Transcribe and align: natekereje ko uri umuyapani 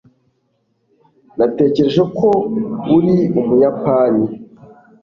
natekereje 1.37 2.03
ko 2.17 2.29
uri 2.95 3.15
umuyapani 3.39 4.25